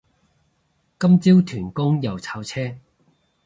[0.97, 2.75] 今朝屯公又炒車